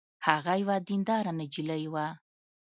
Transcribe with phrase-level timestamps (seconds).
[0.27, 2.07] هغه یوه دینداره نجلۍ وه